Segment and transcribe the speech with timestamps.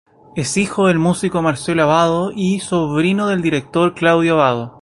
[0.35, 4.79] Es hijo del músico Marcello Abbado y sobrino del director Claudio Abbado.